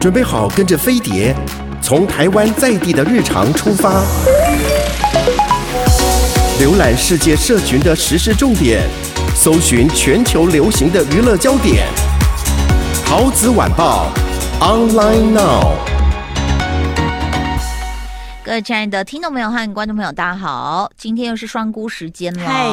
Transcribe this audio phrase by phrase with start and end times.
[0.00, 1.36] 准备好跟着飞碟，
[1.82, 4.02] 从台湾在地的日常出发，
[6.58, 8.80] 浏览世界社群的时事重点，
[9.34, 11.86] 搜寻全球流行的娱乐焦点。
[13.04, 14.10] 桃子晚报
[14.58, 15.74] ，online now。
[18.42, 20.90] 各位亲爱的听众朋友和观众朋友，大家好！
[20.96, 22.42] 今天又是双菇时间了。
[22.42, 22.66] 嗨，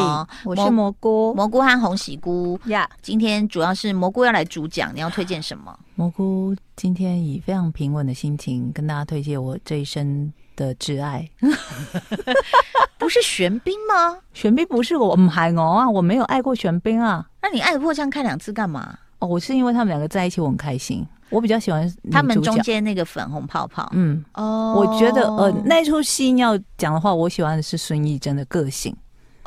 [0.45, 2.89] 我是蘑菇，蘑菇和红喜菇呀。
[3.01, 5.77] 今天主要是蘑菇要来主讲，你要推荐什么？
[5.97, 11.27] 蘑菇今天以非常平稳的心情跟大家推荐我这一生的挚爱。
[12.99, 14.15] 不是玄彬吗？
[14.31, 17.27] 玄彬不是我，唔系我啊，我没有爱过玄彬啊。
[17.41, 18.95] 那你爱得破这样看两次干嘛？
[19.17, 21.03] 哦，我是因为他们两个在一起，我很开心。
[21.31, 23.89] 我比较喜欢他们中间那个粉红泡泡。
[23.93, 28.95] 嗯，哦，我觉得呃，那出戏要讲的话，我喜欢的是孙艺珍的个性。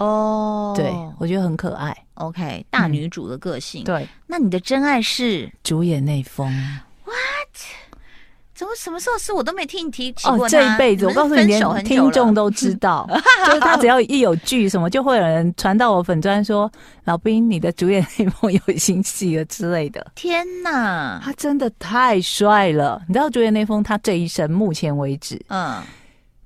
[0.01, 1.97] 哦，对，我觉得很可爱。
[2.15, 3.85] OK，大女主的个性。
[3.85, 6.47] 嗯、对，那你的真爱是主演内丰。
[7.05, 7.15] What？
[8.55, 10.45] 怎么什么时候是我都没听你提起过？
[10.45, 13.09] 哦，这一辈子我告诉你，连听众都知道，
[13.47, 16.70] 就是他只要一有剧什么，就会有人传到我粉专说
[17.05, 23.01] ：“老兵，你的主演内丰有新戏了之类的。”天哪，他真的太帅了！
[23.09, 25.83] 你知道主演内丰他这一生目前为止，嗯，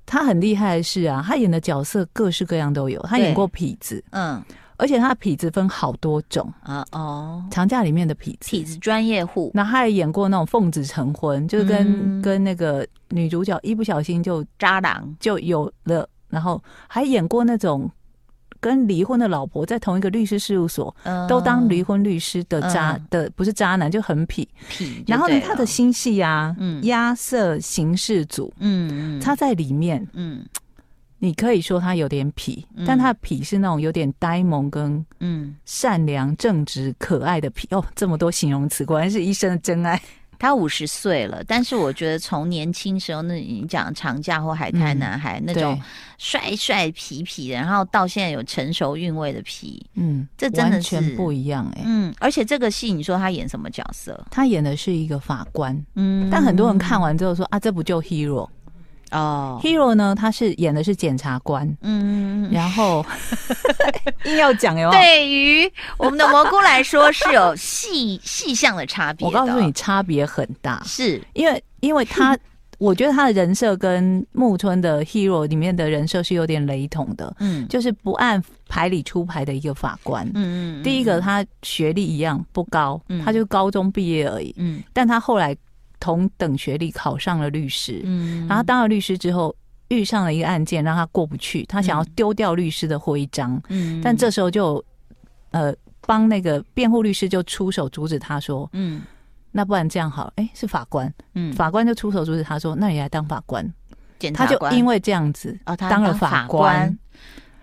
[0.05, 4.43] 他很厉害的是啊，他演的角色各式各样都有，他演过痞子，嗯。
[4.77, 9.49] 而且他的痞子分好多种啊哦，长假里面的痞子，痞子专业户。
[9.53, 17.89] 那他也演过那种奉子成婚，就是跟、嗯、跟那个女主角一不小心就渣男就有了，然后还演过那种
[18.65, 25.03] 跟离婚的老婆在同一个律师事务所，嗯、都当离婚律师的渣、嗯、的不是渣男就很痞痞。
[25.05, 30.43] 然后呢，他的新戏啊，嗯，压色刑事组，嗯嗯，他在里面，嗯。
[31.17, 37.83] 你可以说他有点痞，嗯、但他的痞是那种有点呆萌跟嗯善良、正直、可爱的痞哦。
[37.95, 39.99] 这么多形容词，果然是一生的真爱。
[40.39, 45.79] 他五十岁了，但是我觉得从年轻时候那你讲长假或海滩男孩、嗯、那种
[46.17, 51.83] 帅帅皮皮的，然后到现在有成熟韵味的皮，嗯，这真的是完全不一样哎、欸。
[51.85, 54.25] 嗯，而且这个戏你说他演什么角色？
[54.31, 58.49] 他演的是一个法官，嗯，但很多人看完之后说啊，这不就 Hero。
[59.11, 60.15] 哦、oh.，Hero 呢？
[60.17, 63.05] 他是演的是检察官，嗯，然后
[64.25, 64.89] 硬要讲哟。
[64.91, 69.25] 对于我们的蘑菇来说，是有 细细项的差别。
[69.25, 72.37] 我告诉你，差别很大，是因为因为他，
[72.79, 80.83] 我觉得他的人设跟木村的 Hero 里面的人设是有点雷同的，嗯，就是不按牌理出牌的一个法官，嗯嗯。
[80.83, 85.55] 第一个，他学历一样不高，他就高中毕业而已，嗯，但他后来。
[86.05, 89.55] 同等学历考上了律师，嗯，然后当了律师之后，
[89.87, 94.83] 遇上了一个案件让他过不去，他想要丢掉律师的徽章，嗯，但这时候就
[95.49, 99.01] 呃帮那个辩护律师就出手阻止他说，嗯，
[99.51, 103.65] 那不然这样好，哎，是法官，嗯，法官就出手阻止他说，那你来当法官，
[104.19, 106.95] 检察官，他就因为这样子啊，当了法官。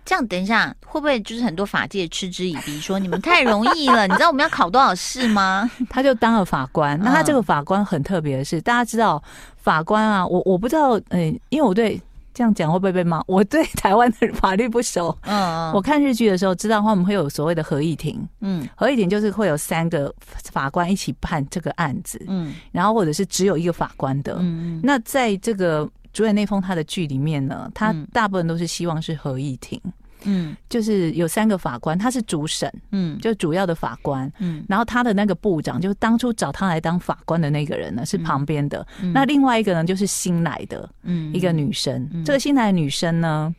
[0.04, 4.06] 这样，等一下会不会就是很多法界嗤之以鼻，说你们太容易了？
[4.08, 5.70] 你知道我们要考多少试吗？
[5.88, 6.98] 他就当了法官。
[7.00, 9.22] 那他这个法官很特别的是，大家知道
[9.56, 12.00] 法官啊，我我不知道，嗯、欸，因为我对
[12.34, 13.22] 这样讲会不会被骂？
[13.28, 15.16] 我对台湾的法律不熟。
[15.22, 18.26] 嗯，嗯，我看日剧的时候知道，我们会有所谓的合议庭。
[18.40, 20.12] 嗯，合议庭就是会有三个
[20.50, 22.20] 法官一起判这个案子。
[22.26, 24.36] 嗯，然后或者是只有一个法官的。
[24.40, 25.88] 嗯，那在这个。
[26.12, 29.80] 主演那封他的剧里面呢，他大部分都是希望是合议庭，
[30.24, 43.54] 嗯，就是有三个法官，他是主审，嗯，就主要的法官，嗯，然后他的那个部长，就是当初找他来当法官的那个人呢，是旁边的，嗯，那另外一个呢，就是新来的，嗯，一个女生，嗯，这个新来的女生呢。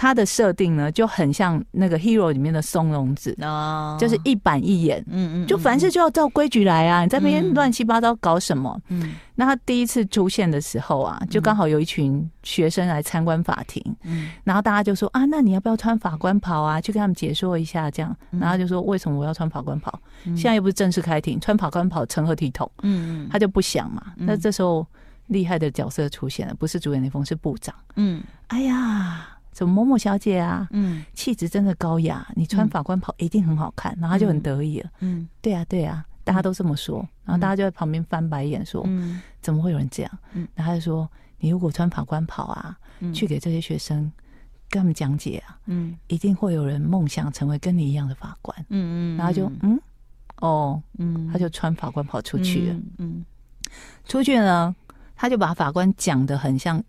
[0.00, 8.80] 他的设定呢，就很像那个《Hero》里面的松隆子，哦，就是一板一眼，嗯嗯，就凡事就要照规矩来啊，你在那边乱七八糟搞什么？
[8.90, 16.80] 嗯，那他第一次出现的时候啊，就刚好有一群学生来参观法庭，嗯，然后大家就说啊，那你要不要穿法官袍啊？
[16.80, 19.92] 去跟他们解说一下，这样，然后就说为什么我要穿法官袍？
[20.26, 22.70] 现在又不是正式开庭，穿法官袍成何体统？
[22.82, 24.12] 嗯嗯，他就不想嘛。
[24.14, 24.86] 那这时候
[25.26, 27.74] 厉害的角色出现了，不是主演内丰，是部长。
[27.96, 29.26] 嗯，哎呀。
[29.58, 40.18] 什么某某小姐啊，嗯，气质真的高雅，你穿法官袍一定很好看，然后他就很得意了，嗯，对啊，对啊，大家都这么说，然后大家就在旁边翻白眼说，嗯，怎么会有人这样？
[40.34, 42.78] 嗯，然后他就说，你如果穿法官袍啊，
[43.12, 44.12] 去给这些学生
[44.70, 49.80] 跟他们讲解啊，嗯，一定会有人梦想成为跟你一样的法官，嗯嗯，然后就嗯，
[50.36, 53.24] 哦，嗯，他就穿法官袍出去了，嗯，
[54.04, 54.72] 出去呢，
[55.16, 56.80] 他就把法官讲的很像。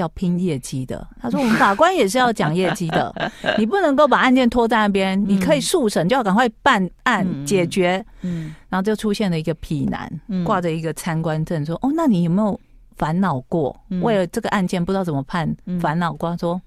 [0.00, 1.06] 要拼业绩的。
[1.20, 3.14] 他说我们法官也是要讲业绩的，
[3.58, 8.04] 你不能够把案件拖在那边，你可以速审，就要赶快办案解决。
[8.22, 10.10] 嗯，然后就出现了一个痞男，
[10.44, 12.58] 挂着一个参观证，说：“哦，那你有没有
[12.96, 13.78] 烦恼过？
[14.02, 16.60] 为了这个案件不知道怎么判，烦恼过？”他说。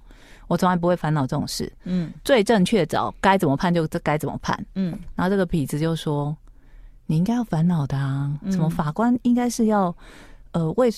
[0.47, 1.71] 我从来不会烦恼这种事。
[1.83, 4.59] 嗯，罪证确凿，该怎么判就该怎么判。
[4.73, 6.35] 嗯，然后这个痞子就说
[7.05, 9.95] ：“你应该要烦恼的啊，什么法官应该是要
[10.53, 10.89] 呃为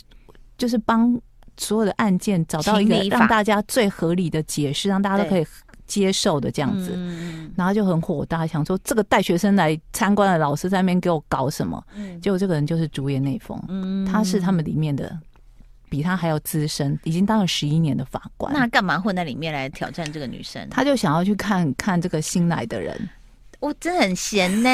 [0.57, 1.19] 就是帮
[1.57, 5.45] 所有的案件找到一个让大家最合理的解释，让大家都可以
[5.85, 6.93] 接受的这样子。
[6.95, 11.83] 嗯，然后就很火大，想说这个带学生来参观的老师在那边给我搞什么？
[11.95, 15.17] 嗯，结果这个人就是竹野内丰，嗯，他是他们里面的。
[15.89, 18.53] 比他还要资深，已经当了十一年的法官。
[18.53, 20.65] 那干嘛混在里面来挑战这个女生？
[20.69, 22.97] 他就想要去看看这个新来的人。
[23.61, 24.69] 我真的很闲呢，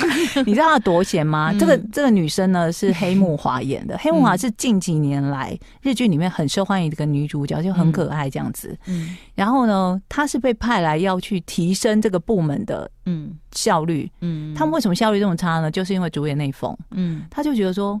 [0.44, 1.50] 你知道他多闲吗？
[1.52, 3.94] 嗯、这个这个女生呢是 黑木华演的。
[3.94, 8.76] 嗯、黑木华是近几年来日剧里面很受欢迎的一个女主角，就很可爱这样子。
[8.86, 14.10] 嗯，然后呢，她是被派来要去提升这个部门的嗯效率。
[14.22, 15.70] 嗯，他们为什么效率这么差呢？
[15.70, 16.76] 就是因为主演内丰。
[16.90, 18.00] 嗯，他就觉得说。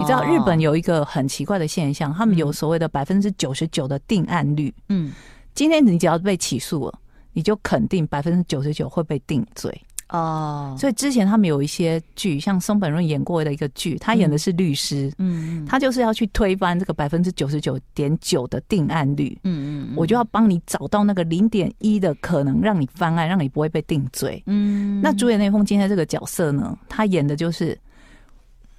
[0.00, 4.72] 你知道日本有一个很奇怪的现象，他们有所谓的百分之九十九的定案率。
[4.88, 5.12] 嗯，
[5.52, 6.98] 今天你只要被起诉了，
[7.34, 9.78] 你就肯定百分之九十九会被定罪。
[10.08, 15.12] 哦，所以之前他们有一些剧，像松本润演过的一个剧，他演的是律师。
[15.18, 19.36] 嗯，他就是要去推翻这个百分之九十九点九的定案率。
[19.44, 24.42] 嗯嗯，我就要帮你找到那个零点一的可能，让你翻案，让你不会被定罪。
[24.46, 27.78] 嗯，那主演内丰今天这个角色呢，他演的就是。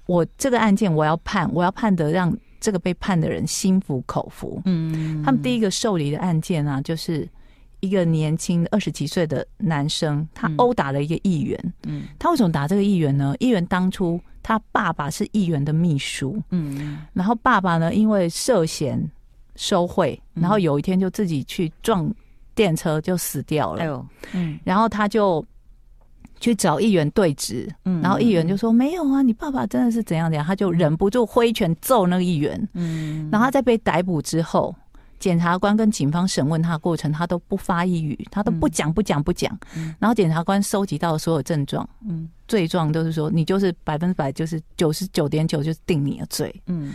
[0.06, 4.62] 我这个案件我要判，我要判得让这个被判的人心服口服。
[4.64, 7.28] 嗯，他们第一个受理的案件啊，就是
[7.86, 11.74] 一个年轻二十几岁的男生，他殴打了一个议员。
[11.86, 13.34] 嗯，他为什么打这个议员呢？
[13.38, 16.42] 议员当初他爸爸是议员的秘书。
[16.50, 19.02] 嗯，然后爸爸呢，因为涉嫌
[19.54, 22.12] 收贿，然后有一天就自己去撞
[22.54, 23.82] 电车就死掉了。
[23.82, 25.44] 哎呦，嗯，然后他就。
[26.38, 27.66] 去找议员对质，
[28.02, 32.68] 然后议员就说：“没有啊，你爸爸真的是怎样怎样。”他就忍不住挥拳揍那个议员。
[32.74, 34.72] 嗯，然后他在被逮捕之后，
[35.18, 39.56] 检察官跟警方审问他的过程，他都不发一语，他都不讲不讲不讲。
[39.98, 46.54] 然后检察官收集到的所有症状，嗯，罪状都是说你就是百分之百就是九十九点九就是定你的罪。
[46.66, 46.94] 嗯。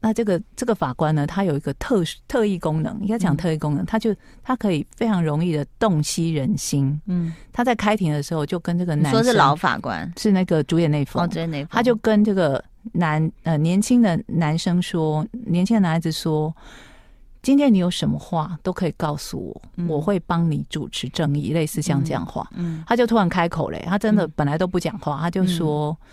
[0.00, 7.00] 那这个这个法官呢，他有一个特特异功能，应该讲特异功能，他就他可以非常容易的洞悉人心。
[7.06, 12.62] 嗯，他在开庭的时候就跟这个男生，说是老法官，是那个竹野内丰，哦，竹野内丰，他就跟这个
[12.92, 16.54] 男呃年轻的男生说，年轻的男孩子说，
[17.44, 22.48] 今天你有什么话都可以告诉我，嗯、我会帮你主持正义，类似像这样话。
[22.56, 25.90] 嗯，嗯他就突然开口嘞，他真的本来都不讲话，他就说。
[25.90, 26.06] 嗯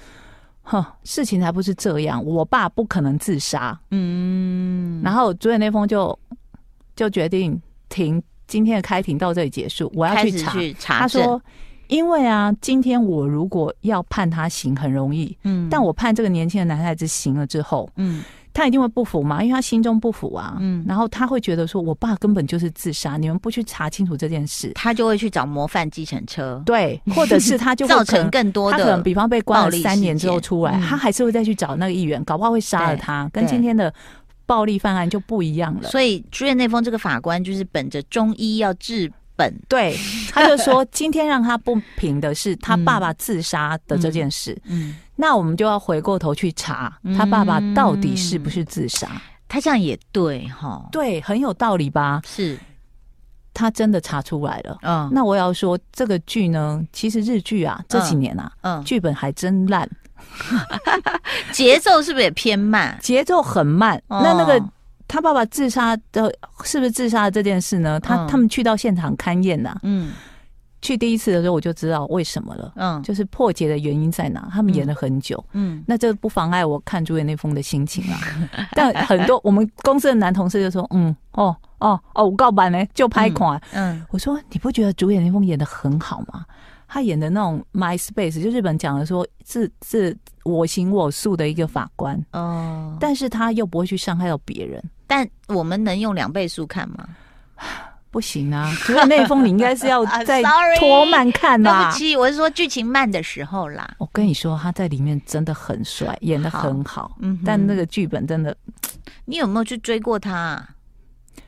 [0.63, 3.77] 哼，事情才不是这样，我爸不可能自杀。
[3.89, 6.17] 嗯，然后主演那封就
[6.95, 10.51] 就决定停今天的开庭到这里结束，我要去查。
[10.51, 11.41] 去查他说，
[11.87, 18.23] 因为啊，今天我如果要判他刑很容易，嗯，但我判这个年轻的男孩子刑了之后，嗯。
[18.53, 20.57] 他一定会不服嘛，因为他心中不服啊。
[20.59, 26.61] 嗯，然后他会觉得说，我爸根本就是自杀，你们不去查清楚这件事，他就会去找模范计程车。
[26.65, 33.29] 对，或者是 他就会造成更多的，他可能比方被关了三年之后出来，他还是会再去找那个议员，搞不好会杀了他。
[33.31, 33.93] 跟今天的
[34.45, 35.89] 暴力犯案就不一样了。
[35.89, 39.11] 所以竹野内丰这个法官就是本着中医要治
[39.41, 39.97] 本，对，
[40.31, 44.53] 他就说今天让他不平的是他爸爸自杀的这件事。
[44.65, 44.89] 嗯。
[44.89, 49.07] 嗯那我们就要回过头去查他爸爸到底是不是自杀？
[49.07, 52.21] 嗯，他这样也对哈，对，很有道理吧？
[52.25, 52.57] 是，
[53.53, 54.79] 他真的查出来了。
[54.81, 59.87] 嗯，那我要说这个剧呢，其实日剧啊这几年啊，嗯，剧本还真烂，
[61.53, 62.97] 节奏是不是也偏慢？
[62.99, 64.01] 节奏很慢。
[64.07, 64.59] 那那个
[65.11, 67.99] 他爸爸自杀的，是不是自杀的这件事呢？
[67.99, 70.13] 他他们去到现场勘验呐，嗯。
[70.83, 74.49] 去第一次的时候我就知道为什么了，嗯，就是破解的原因在哪？
[74.51, 78.17] 他们演了很久，嗯，那这不妨碍我看主演那封的心情啊。
[78.73, 86.43] 但很多我们公司的男同事就说，嗯，哦哦哦，我告白呢，就拍款，嗯，我说你不觉得主演那封演的很好吗？
[86.93, 94.83] 他演的那种 my space，就日本讲的说是是我行我素的一个法官，哦，但是他又不会去伤害到别人。
[95.07, 97.07] 但我们能用两倍速看吗？
[98.11, 98.69] 不行啊！
[98.83, 100.43] 竹野内丰，你应该是要 再
[100.77, 101.83] 拖慢看呐、啊。
[101.83, 103.89] 对不起，我是说剧情慢的时候啦。
[103.99, 107.15] 我跟你说，他在里面真的很帅，演的很好。
[107.21, 108.53] 嗯，但那个剧本真的，
[109.23, 110.61] 你有没有去追过他？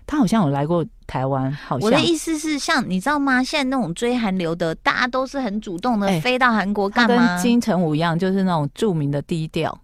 [0.06, 1.52] 他好像有来过台湾。
[1.52, 3.44] 好像我的意思是，像你知道吗？
[3.44, 7.36] 现在那种追韩流的，大家都是很主动的，飞到韩国干嘛？
[7.36, 9.78] 跟金城武一样，就是那种著名的低调。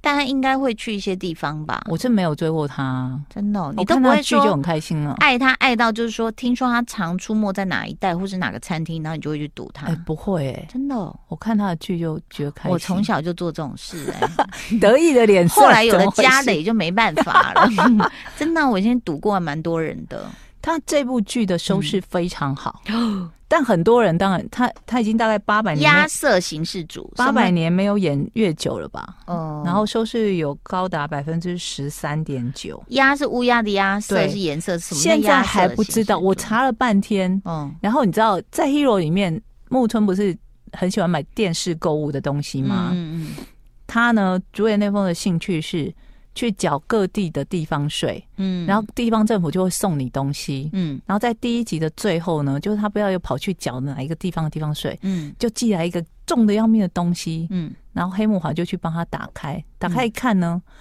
[0.00, 1.82] 但他应该会去一些地方吧？
[1.88, 9.86] 我真没有追过他，真的、哦，你都不会去就很开心了，爱他爱到就是说，听说他常出没在哪一带，或是哪个餐厅，然后你就会去堵他。
[9.86, 12.72] 哎、欸，不会真的、哦，我看他的剧就觉得开心。
[12.72, 14.48] 我从小就做这种事、欸，哎，
[14.80, 15.60] 得意的脸色。
[15.60, 17.68] 后来有了家累就没办法了，
[18.38, 20.26] 真的，我以前堵过还蛮多人的。
[20.62, 22.82] 他这部剧的收视非常好。
[22.88, 29.16] 嗯但很多人当然，他他已经大概八百年，亚瑟形式主八百年没有演越久了吧？
[29.26, 32.80] 嗯，然后收视率有高达百分之十三点九。
[32.90, 35.00] 鸭是乌鸦的鸭，色是颜色是什么？
[35.00, 37.42] 现在还不知道，我查了半天。
[37.44, 40.38] 嗯，然后你知道在 Hero 里面，木村不是
[40.74, 42.90] 很喜欢买电视购物的东西吗？
[42.92, 43.44] 嗯嗯，
[43.88, 45.92] 他呢，主演那封的兴趣是。
[46.34, 60.72] 去缴各地的地方税，嗯，然后地方政府就会送你东西，嗯，然后在第一集的最后呢，就是他不要又跑去缴哪一个地方的地方税，嗯，就寄来一个重的要命的东西，嗯，然后黑木华就去帮他打开，打开一看呢，嗯、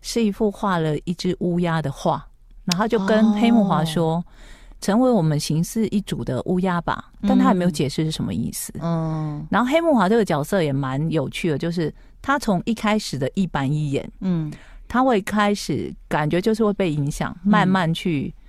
[0.00, 2.24] 是一幅画了一只乌鸦的画，
[2.64, 4.24] 然后就跟黑木华说，哦、
[4.80, 11.92] 成为我们形式一组的乌鸦吧，但他还没有解释是什么意思，嗯，然后黑木华这个角色也蛮有趣的，就是
[12.22, 14.50] 他从一开始的一板一眼，嗯。
[14.92, 18.42] 他会开始感觉就是会被影响，慢慢去、嗯、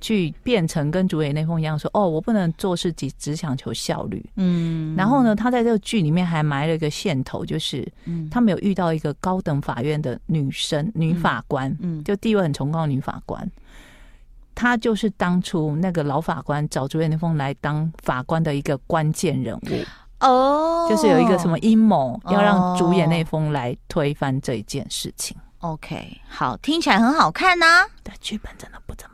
[0.00, 4.20] 去变成跟主演那封一样说哦，我不能做事只只想求效率。
[4.34, 7.86] 嗯，然后呢，他在这个剧里面还埋了一个线头，就是
[8.28, 13.48] 他没有遇到一个高等法院的女生、女法官，嗯，就地位很崇高的女法官，
[14.52, 19.84] 她就是当初那个老法官找主演那封来当法官的一个关键人物
[20.20, 25.36] 哦，就是有一个什么阴谋要让主演内丰来推翻这一件事情。
[25.60, 29.13] OK，好，听起来很好看呐、啊，但剧本真的不怎么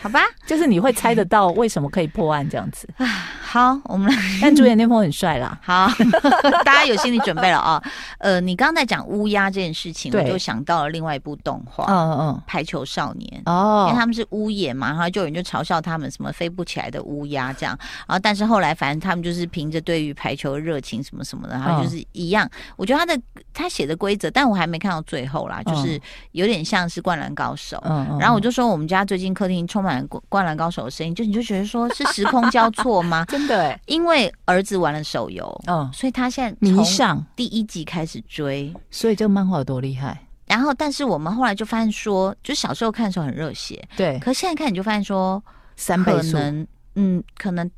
[0.00, 3.06] 好吧，就是你会猜得到为什么可以破案这样子啊。
[3.06, 5.58] 好，我们来，但竹野内丰很帅啦。
[5.62, 5.88] 好，
[6.64, 7.82] 大家有心理准备了啊。
[8.18, 17.76] 呃，你刚刚在讲乌鸦这件事情，我就想到了另外一部动画，嗯嗯，排球少年哦，因为他们是乌眼嘛，然后就有人就嘲笑他们什么飞不起来的乌鸦这样。
[18.06, 22.48] 然后，但是后来反正他们就是凭着对于排球的热情什么什么的，然后就是一样。
[22.76, 23.22] 我觉得他的
[23.54, 25.98] 他写的规则，但我还没看到最后啦，就是
[26.32, 27.82] 有点像是灌篮高手。
[27.86, 30.06] 嗯，然后我就说我们家最近客厅充满。
[30.28, 33.24] 灌篮高手的声音，就你就觉得说是时空交错吗？
[33.30, 40.20] 真的哎，因为儿子玩了手游，嗯，所以他现在迷上第一集开始追，所以这个漫画有多厉害？
[40.46, 45.42] 然后，但是我们后来就发现说，就小时候看的时候很热血，对，可是现在看你就发现说，
[45.76, 46.36] 三倍速，
[46.94, 47.68] 嗯，可能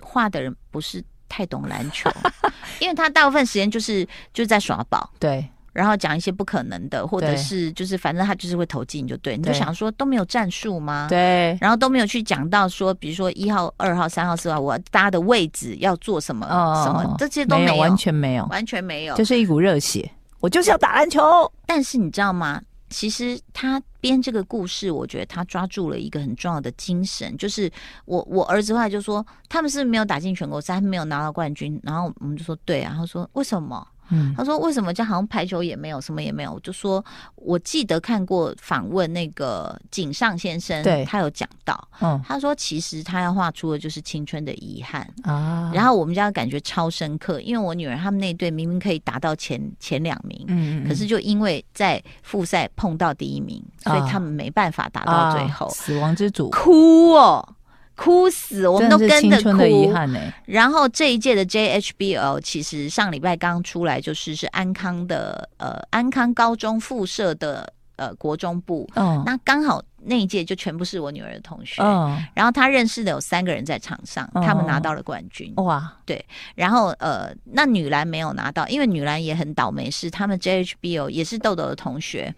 [0.00, 2.10] 画的人不是太懂篮球，
[2.80, 5.46] 因为他大部分时间就是就在耍宝，对。
[5.74, 11.06] 然后讲一些不可能的，或者是就是反正他就是会投进就对，你就想说都没有战术吗？
[11.10, 16.46] 对，然后都没有去讲到说，比如说一号、二号、三号、四号，我搭的位置要做什么
[16.86, 20.08] 什么，这些都没有，完全没有，完全没有，就是一股热血，
[20.40, 21.20] 我就是要打篮球。
[21.66, 22.62] 但是你知道吗？
[22.90, 27.68] 其实他编这个故事，我觉得他抓住了一个很重要的精神，就是
[28.04, 33.84] 我我儿子后来就说，他们是没有打进全国赛，没有拿到冠军，然后我们就说对啊，他说为什么？
[34.14, 36.52] 嗯，他说为什么这好像排球也没有什么也没有？
[36.52, 37.04] 我就说
[37.34, 45.70] 我记得看过访问那个井上先生，对，他有讲到，嗯，他说其实他要画出的就是青春的遗憾啊。
[45.74, 57.53] 然后我们家感觉超深刻，因为我女儿他们那队明明可以达到前前两名，嗯，可是就因为在复赛碰到第一名，所以他们没办法达到最后，死亡之组哭哦。
[57.96, 59.28] 哭死，我们都跟着哭。
[59.30, 60.34] 青春的遗憾欸。
[60.46, 68.88] 然后这一届的 JHBL 其实上礼拜刚出来，就是是安康的呃安康高中附设的呃国中部。
[68.94, 71.80] 嗯，那刚好那一届就全部是我女儿的同学。
[71.82, 75.52] 嗯，然后她认识的有三个人在场上，他们拿到了冠军。
[75.56, 76.22] 哇，对。
[76.56, 82.34] 然后呃，那女篮没有拿到，因为女篮也很倒霉，是他们 JHBL 也是豆豆的同学，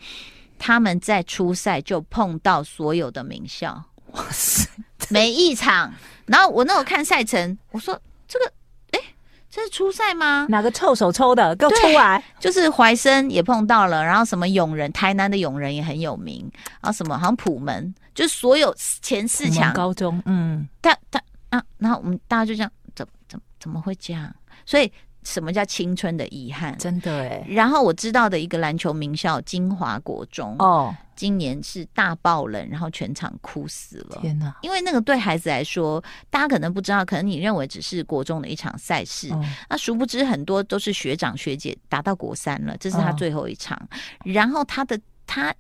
[0.59, 3.83] 他们在初赛就碰到所有的名校。
[4.17, 4.69] 哇塞！
[5.11, 5.93] 每一场，
[6.27, 8.53] 然后我那时候看赛程，我说这个，
[8.91, 9.01] 哎，
[9.49, 10.47] 这是初赛吗？
[10.49, 11.55] 哪个臭手抽的？
[11.57, 12.23] 给我出来！
[12.41, 21.21] 就是怀生也碰到了，然后什么永仁，台南的永仁也很有名，然后什么好像普门，就是所有前四强高中，嗯，他他
[21.51, 24.35] 啊，然后我们大家就这样，怎怎怎么会这样？
[24.65, 24.93] 所以
[25.27, 26.79] 什么叫青春的遗憾？
[26.79, 27.45] 真的哎。
[27.49, 30.95] 然后我知道的一个篮球名校金华国中哦。
[31.17, 34.19] 今年是大爆冷，然后全场哭死了。
[34.21, 34.55] 天哪！
[34.61, 43.75] 因为那个对孩子来说，大家可能不知道，可能你认为只是国中的一场赛事，哦、那殊不知很多都是学长学姐打到国三了，这是他最后一场。
[43.79, 45.55] 哦、然后他的他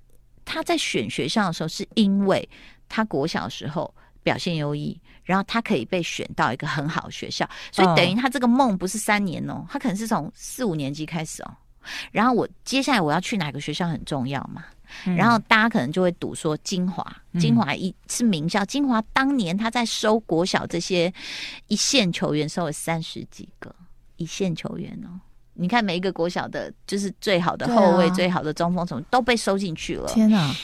[0.44, 2.46] 他在选学校的时候，是因为
[2.86, 11.50] 他国小的时候表现优异，然后他可以被选到一个很好的学校，所以等于他这个梦不是三年哦，他可能是从四五年级开始哦。
[12.10, 14.64] 然后我接下来我要去哪个学校很重要嘛？
[15.16, 17.04] 然后大家可能就会赌说金华，
[17.40, 21.12] 金华一是名校，金华当年他在收国小这些
[21.66, 23.74] 一线球员，收了三十几个
[24.16, 25.20] 一线球员哦。
[25.54, 30.06] 你看每一个国小的，就是最好的后卫、最好的中锋，什么都被收进去了。
[30.06, 30.54] 天哪！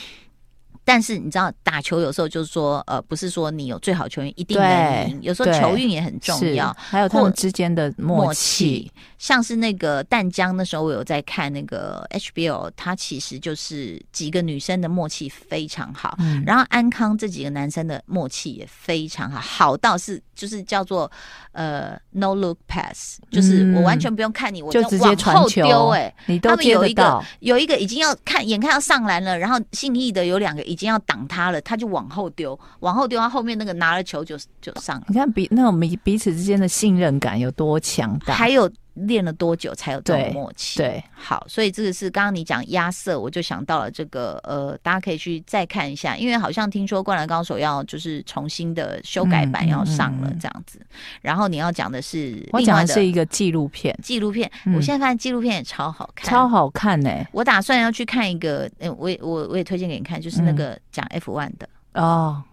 [0.85, 8.91] 但是你知道打球有时候就是说，呃，不是说你有最好球员一定能赢，有时候球运也很重要，还有他们之间的默契。
[9.17, 21.09] 像是那个淡江，那时候我有在看那个 HBO，他其实就是几个女生的默契非常好，嗯、然后安康这几个男生的默契也非常好，好到是就是叫做
[21.53, 35.05] 呃 no look pass，就是我完全不用看你，嗯、我就往后丢，哎，他们有一个有一个已经要看眼看要上篮了，然后信义的有两个已经要挡他了，他就往后丢，往后丢，他后面那个拿了球就就上了。
[35.07, 38.69] 你看彼那种彼彼此之间的信任感有多强大，还有。
[38.93, 40.77] 练了多久才有这种默契？
[40.79, 50.79] 对，对好，所以这个是刚刚你讲压色，我就想到了这个呃，大家可以去再看一下，因为好像听说《灌篮高手》要就是重新的修改版要上了这样子。
[50.79, 54.49] 嗯嗯嗯、然后你要讲的是，我讲的是一个纪录片，纪录片。
[54.65, 57.27] 嗯、我现在发现纪录片也超好看，超好看呢、欸。
[57.31, 62.43] 我打算要去看一个，嗯，我也我我也推荐给你看，就是那个讲 F one 的、嗯、哦。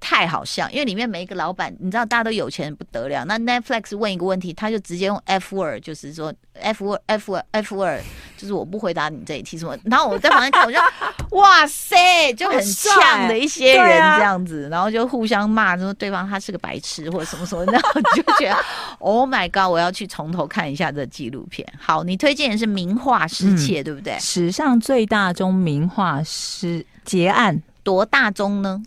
[0.00, 3.24] 太好笑，因为里面每一个老板，你知道大家都有钱不得了。
[3.24, 8.00] 那 Netflix 问一个问题，他就直接用 F word，就是说 F word F word F word，
[8.36, 9.76] 就是我不回答你这一题什么。
[9.84, 10.78] 然后我在旁边看，我就
[11.36, 13.86] 哇塞，就很呛的一些人
[14.16, 18.56] 这样子，啊、然后就互相骂，说对方他是个白痴或者什么什么，然后你就觉得
[19.00, 21.66] Oh my God，我要去从头看一下这纪录片。
[21.78, 24.16] 好，你推荐的是名画失窃，嗯、对不对？
[24.20, 28.80] 史上最大宗名画失劫案，多大宗呢？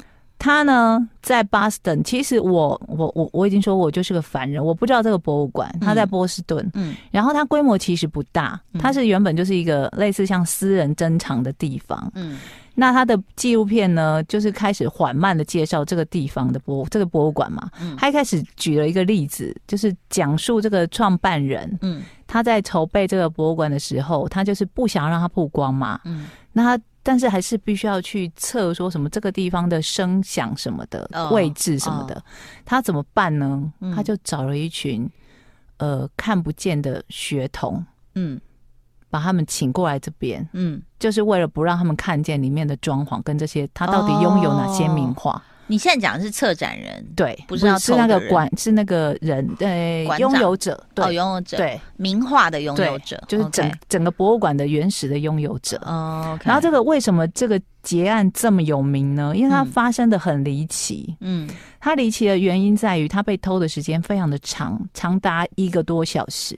[0.44, 5.72] 他呢，在 Boston，其实我我我我已经说我就是个凡人，我不知道这个博物馆。
[5.80, 12.40] 他在波士顿，嗯，然后它规模其实不大，它是原本就是一个类似像私人珍藏的地方，嗯。
[12.74, 17.96] 那他的纪录片呢，就是开始缓慢的介绍这个地方的博这个博物馆嘛，嗯。
[17.96, 26.26] 他一开始举了一个例子，就是讲述这个创办人，嗯，他在筹备这个博物馆的时候，他就是不想让它曝光嘛，嗯。
[26.52, 26.84] 那他。
[27.04, 32.24] 但是还是必须要去测说什么这个地方的声响什么的位置什么的，
[32.66, 33.72] 他怎么办呢？
[33.80, 35.10] 嗯、他就找了一群
[35.78, 37.86] 呃看不见的学童，
[38.16, 38.40] 嗯，
[39.10, 45.34] 把他们请过来这边，嗯，就是为了不让他们看见里面的装潢跟这些他到底拥有哪些名画。
[45.34, 55.78] 哦你现在讲的是策展人，对，不是要是那个管，是那个人，对，拥有者，哦，拥有者，对，名画的拥有者，就是整整个博物馆的原始的拥有者。
[55.86, 59.32] 哦，然后这个为什么这个劫案这么有名呢？
[59.34, 61.16] 因为它发生的很离奇。
[61.22, 66.54] 嗯，它离奇的原因在于它被偷的时间非常的长，长达一个多小时，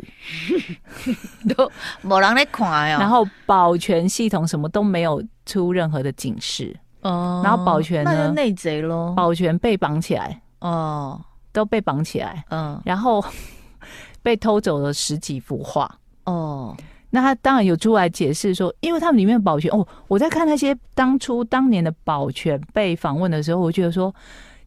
[1.55, 1.71] 都
[2.01, 2.97] 没人来看呀。
[2.99, 6.75] 然后保全系统什么都没有出任何的警示。
[7.03, 8.31] 哦，然后保全呢？
[8.31, 9.13] 内贼喽！
[9.15, 11.19] 保全被绑起来，哦，
[11.51, 13.23] 都被绑起来，嗯，然后
[14.23, 15.89] 被偷走了十几幅画，
[16.25, 16.75] 哦，
[17.09, 24.13] 那他当然有出来解释说，因为他们里面保全，哦，我在看那些当初当年的保全被访问的时候，我觉得说，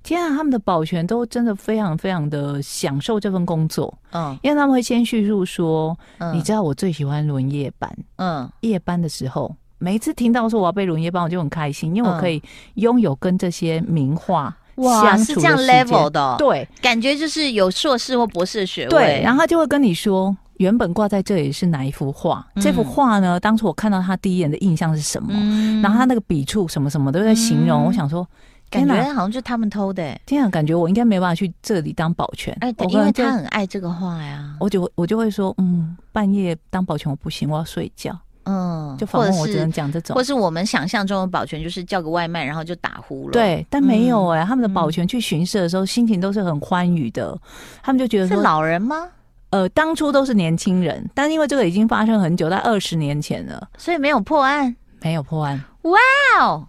[0.03, 9.53] 天啊，他们的保全都真的非常非常的享受这份工作，嗯，因为他们会先叙述说，嗯，你知道我最喜欢轮夜班，嗯，夜班的时候。
[9.79, 12.43] 每一次听到说我要被轮夜帮，我就很开心，因为我可以
[12.75, 15.43] 拥有跟这些名画相处的时间。
[15.43, 18.89] 哇，是这样 level 的，对，感觉就是有硕士或博士的学位。
[18.89, 22.47] 对，然后他就会跟你说，原本挂在这里是哪一幅画？
[22.55, 23.39] 嗯、这幅画呢？
[23.39, 25.29] 当初我看到他第一眼的印象是什么？
[25.33, 27.83] 嗯、然后他那个笔触什么什么都在形容。
[27.83, 28.27] 嗯、我想说，
[28.71, 30.19] 感觉好像就是他们偷的。
[30.25, 32.57] 这样，感觉我应该没办法去这里当保全。
[32.61, 34.57] 哎，因为他很爱这个画呀。
[34.59, 38.19] 我就我就会说，嗯，半夜当保全我不行，我要睡觉。
[38.47, 43.33] 嗯，就访问我只能讲这种，或是我们想象中的保全就是叫个外卖，然后就打呼了。
[43.33, 47.37] 对，但没有哎、欸，嗯、他们的保全去巡视的时候，心情都是很欢愉的。
[47.83, 49.09] 他们就觉得，是老人吗？
[49.51, 55.63] 呃，当初都是年轻人，但因为这个已经发生很久，在二十年前了，所以没有破案，没有破案。
[55.83, 55.99] 哇
[56.41, 56.67] 哦，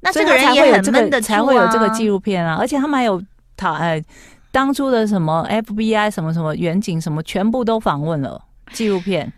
[0.00, 2.56] 那这个人也很闷的、啊，才会有这个纪录片啊！
[2.58, 3.22] 而且他们还有
[3.56, 4.02] 讨哎，
[4.52, 8.40] 当初的什么 FBI 什么什么远景什么，全部都访问了
[8.72, 9.30] 纪录片。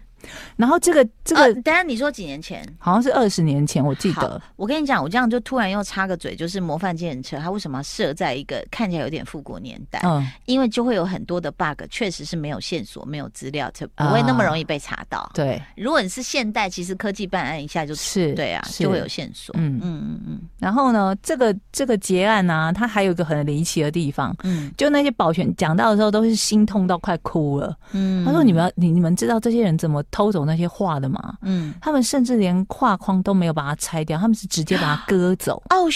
[0.57, 2.67] 然后这个这个，等下你说几年前？
[2.79, 4.41] 好像是二十年前，我记得。
[4.57, 10.01] 我跟你讲，我这样就突然又插个嘴，就是模范计程车，它为什么要设在一个看起来有点复古年代？
[10.05, 15.31] 嗯，因为就会有很多的 bug，确实是没有线索、没有资料，就不会那么容易被查到。
[15.35, 19.55] 对，如果你是现代，其实科技办案一下就是对啊，就会有线索。
[19.59, 20.41] 嗯嗯嗯嗯。
[20.59, 31.35] 然后呢，这个这个结案呢、啊，它还有一个很离奇的地方，嗯，就那些保全讲到的时候都是心痛到快哭了，嗯，他说你们要你你们知道这些人怎么偷走那些画的吗？
[31.43, 35.63] 嗯，他们甚至连画框都没有把它拆掉，他们是直接把它割走。
[35.71, 35.87] 哦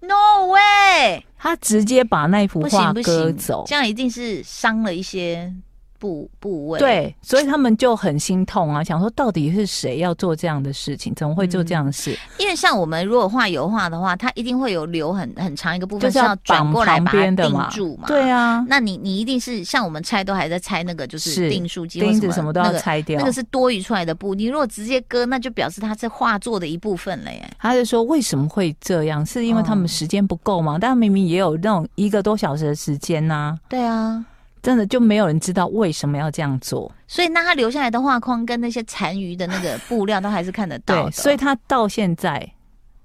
[0.00, 1.24] ，no way！
[1.36, 5.52] 他直接把那幅画割走，这样一定是伤了一些。
[5.98, 11.14] 部部位对，所以他们就很心痛啊，想说到底是谁要做这样的事情？
[11.14, 12.12] 怎么会做这样的事？
[12.12, 18.06] 嗯、因为像我们如果画油画的话，它一定会有留很很长一个部分是要转过来把它定住嘛。
[18.06, 24.34] 对啊，那你你一定是像我们拆都还在拆那个就是订书机钉子什么都要拆掉，那个是多余出来的布。
[24.34, 27.50] 你如果直接割，那就表示它是画作的一部分了耶。
[27.58, 29.24] 他就说为什么会这样？
[29.24, 30.76] 是因为他们时间不够吗？
[30.76, 33.58] 嗯、但明明也有那种一个多小时的时间呐、啊。
[33.68, 34.24] 对啊。
[34.64, 41.10] 真的就没有人知道为什么要这样做，所以那他留下来的画框跟那些残余的那个布料都还是看得到的。
[41.10, 42.50] 对，所以他到现在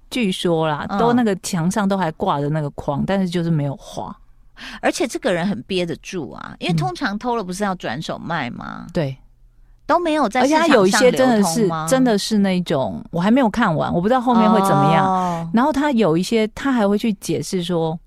[0.09, 4.17] 据说啦，都那个墙上都还挂着那个框，嗯，但是就是没有画。
[4.81, 8.85] 而且这个人很憋得住啊，因为通常偷了不是要转手卖吗？
[8.87, 9.17] 嗯，对，
[9.85, 15.05] 都没有在而且他有一些真的是真的是那种，我还没有看完，我不知道后面会怎么样。
[15.05, 17.99] 哦，然后他有一些他还会去解释说，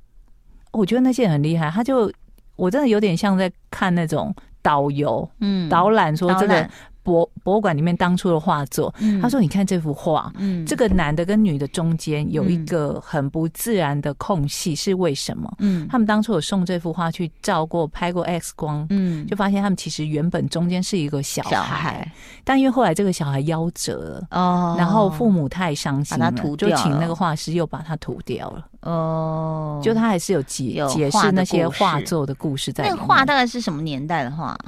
[0.71, 2.11] 我觉得那些人很厉害，他就。
[2.57, 6.69] 我真的有点像在看那种导游，嗯，导览说这个
[7.03, 8.95] 博博物馆里面当初的画作。
[8.99, 15.53] 嗯、他说：“你看这幅画，嗯，这个男的跟女的中间有一个很不自然的空隙，是为什么？
[15.59, 22.13] 嗯，他们当初有送这幅画去照过、拍过 X 光，嗯，就发现他们其实原本中间是一个小孩，小孩，
[22.45, 32.99] 但因为后来这个小孩夭折了，哦，然后父母太伤心了，把他涂掉了，就请那个画师又把它涂掉了。”哦，就他还是有解有解释那些画作的故事在里面。
[32.99, 34.59] 那画大概是什么年代的画？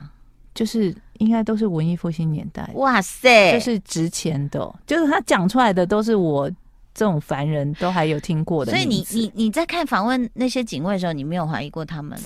[0.55, 0.95] 就是
[1.25, 2.69] 应该都是文艺复兴年代。
[2.75, 6.51] 哇塞，就是值钱的，就是他讲出来的都是我
[6.95, 8.73] 这种凡人都还有听过的。
[8.73, 12.19] 所以你你你在看访问那些警卫的时候，你没有怀疑过他们？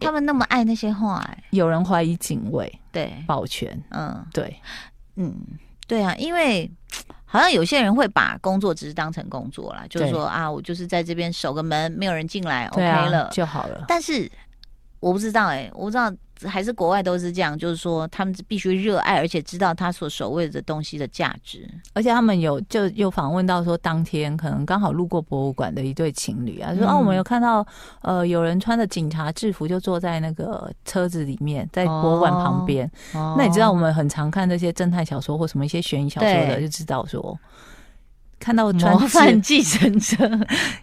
[0.00, 4.54] 他们那么爱那些话，哎，有人怀疑警卫，对，保全，嗯，对，
[5.16, 5.34] 嗯，
[5.86, 6.70] 对啊，因为。
[7.30, 13.84] 好像有些人会把工作只是当成工作啦，就是说啊，我就是在这边守个门，没有人进来，OK 了，啊，就好了。
[13.86, 14.26] 但是
[14.98, 16.10] 我不知道哎，欸，我不知道。
[16.46, 21.68] 还是国外都是这样，就是说他们必须热爱，而且知道他所守卫的东西的价值。
[21.94, 27.66] 而且他们有就有访问到说，当天可能刚好路过博物馆的一对情侣啊，说哦，我们有看到
[28.02, 32.90] 呃有人穿着警察制服就坐在那个车子里面，在博物馆旁边。
[33.14, 33.34] 哦。
[33.38, 37.38] 那你知道我们很常看这些侦探小说或什么一些悬疑小说的，就知道说。
[38.38, 40.16] 看到穿模范继承者，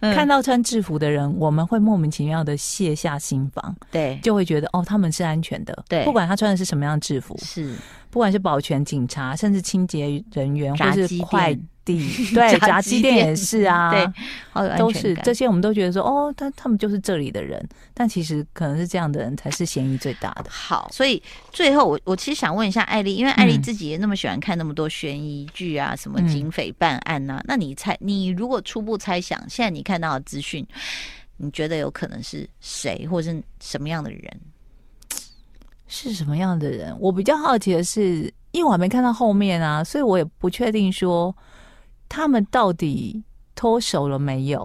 [0.14, 7.74] 看到穿制服的人，我们会莫名其妙的卸下心防，对，就会觉得哦，他们是安全的，对，不管他穿的是什么样的制服，是，
[8.16, 12.00] 不管是保全、警察，甚至清洁人员，或是快递。
[12.34, 13.90] 对， 炸鸡店也是啊，
[14.54, 20.46] 对，都是这些，我们都觉得说，哦，他他们就是这里的人，但其实可能是这样的人才是嫌疑最大的。
[20.48, 30.66] 好，所以最后我我其实想问一下艾丽，因为艾丽自己也那么喜欢看那么多悬疑剧啊，什么警匪办案呐、啊，嗯、那你猜，你如果初步猜想，现在你看到的资讯，
[31.36, 34.22] 你觉得有可能是谁，或者是什么样的人？
[35.86, 36.96] 是什么样的人？
[37.00, 41.34] 我比较好奇的是，因为我还没看到后面啊，所以我也不确定说。
[42.08, 43.20] 他们到底
[43.56, 44.62] 脱手了没有？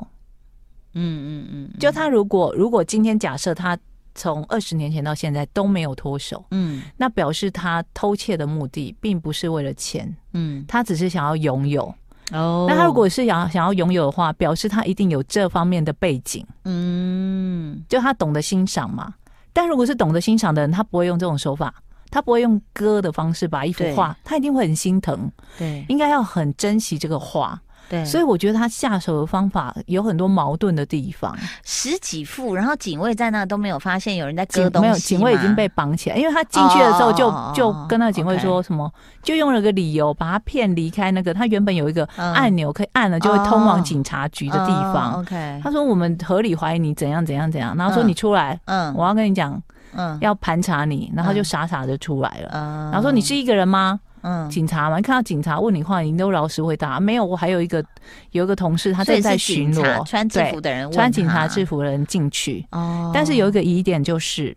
[0.93, 3.75] 嗯嗯嗯，就他如果如果今天假设他
[4.13, 11.83] 从二十年前到现在都没有脱手，嗯，那表示他偷窃的目的并不是为了钱，嗯，他只是想要拥有。
[12.31, 19.11] 哦，那他如果是想要想要拥有的话，表示他一定有这方面的背景，嗯，就他懂得欣赏嘛。
[19.53, 21.73] 但如果是懂得欣赏的人，他不会用这种手法。
[22.13, 27.57] 他不会用割的方式把一幅画，他一定会很心疼，对，应该要很珍惜这个画。
[27.91, 31.37] 对，所以我觉得他下手的方法有很多矛盾的地方。
[31.65, 39.25] 十几副，然后警卫在那都没有发现有人在割东西，没有，警卫已经被绑起来，因为他进去的时候就、oh, 就跟那个警卫说什么，okay.
[39.25, 45.15] 就用了个理由把他骗离开那个他原本有一个按钮可以按了就会通往警察局的地方。
[45.15, 49.61] Oh, OK，他说我们合理怀疑你怎样怎样怎样，然后说你出来，嗯，我要跟你讲，
[49.95, 53.99] 嗯，要盘查你，然后就傻傻的出来了，嗯，然后说你是一个人吗？
[54.03, 54.10] 嗯，
[54.49, 56.99] 警察嘛，你看到警察问你话，你都老实回答。
[56.99, 57.83] 没有，我还有一个
[58.31, 62.65] 有一个同事，他正在巡逻，穿制服的人，穿警察制服的人进去。
[62.71, 64.55] 哦，但是有一个疑点，就是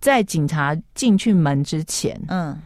[0.00, 2.56] 在警察进去门之前，嗯，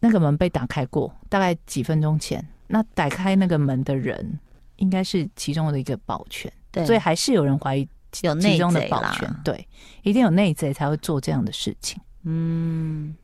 [0.00, 2.44] 那个门被打开过，大概几分钟前。
[2.66, 4.38] 那打开那个门的人，
[4.76, 7.86] 应该是其中的一个保全，对，所以还是有人怀疑
[8.22, 9.68] 有其中的保全，对，
[10.02, 12.00] 一定有内贼才会做这样的事情。
[12.22, 13.14] 嗯。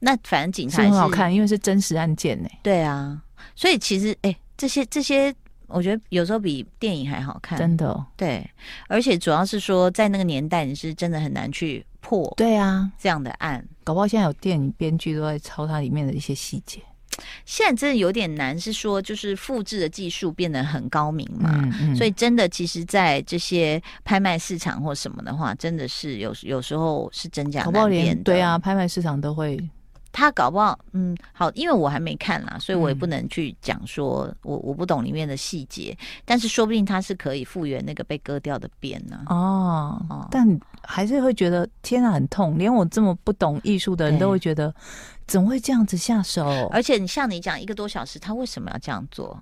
[0.00, 2.48] 那反正警察是很好看，因为是真实案件呢。
[2.62, 3.20] 对啊，
[3.54, 5.32] 所以其实哎、欸，这些这些
[5.68, 8.04] 我觉得有时候比电影还好看，真的。
[8.16, 8.48] 对，
[8.88, 12.32] 而且主要是说，在那个年代，你是真的很难去破。
[12.36, 16.80] 对啊，这样的案，搞不好现在有电影编剧都在抄它里面的一些细节。
[17.44, 28.22] 现在真的有点难，是说就是复制的技术变得很高明嘛，嗯嗯、所以真的其实，在这些拍卖市场或什么的话，真的是有有时候是真假难辨的。
[28.22, 29.60] 对啊，拍卖市场都会。
[30.12, 39.22] 他搞不好，嗯，好，因为我还没看啦，所以我也不能去讲说，嗯、我我不懂里面的细节，但是说不定他是可以复原那个被割掉的边呢。
[39.26, 40.46] 哦，哦，但
[40.82, 44.74] 还是会觉得天啊，很痛，连我这么不懂艺术的人都会觉得，
[45.26, 46.68] 怎么会这样子下手？
[46.72, 49.40] 而且你像你讲一个多小时，他为什么要这样做？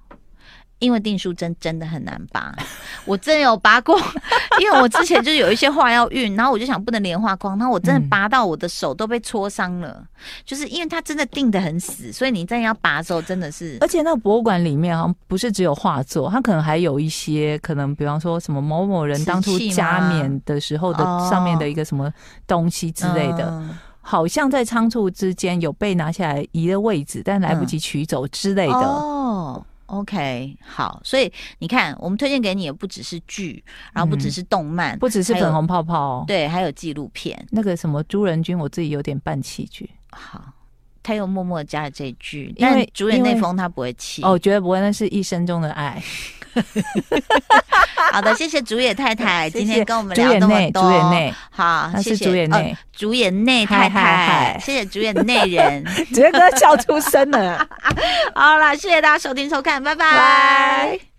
[0.79, 2.55] 因为订书针真的很难拔，
[3.05, 3.99] 我真有拔过。
[4.61, 9.89] 因为我之前就是有一些画要运，然后我就想不能连画框，然后我真的拔到我的手都被戳伤了。
[9.89, 10.07] 嗯、
[10.45, 13.79] 就是因为它真的定的很死，所以你真的要拔的时候真的是。
[13.81, 22.13] 而且那个博物馆里面好像，不是只有画作，它可能还有一些可能，比方说什么某某人当初加冕的时候的上面的一个什么
[22.47, 23.69] 东西之类的，哦、
[24.01, 28.75] 好像在仓促之间有被拿下来移了位置，但来不及取走之类的。
[28.75, 29.67] 嗯、哦。
[29.89, 37.47] OK，好，所以你看，我们推荐给你也不只是剧，然后不只是动漫，嗯、不只是粉红泡泡，哦对，还有纪录片。
[37.51, 39.89] 那个什么朱仁君，我自己有点半弃剧。
[40.11, 40.45] 好，
[41.03, 46.03] 他又默默加了这句，因为主演内封他不会弃，哦，绝对不会，那是一生中的爱。
[48.13, 50.83] 好的，谢谢竹野太太今天跟我们聊那么多。
[50.83, 57.67] 竹野内，好，谢谢竹野内，竹野内太太，谢谢竹野内人，直接给他笑出声了。
[58.35, 61.18] 好了，谢谢大家收听收看，拜拜。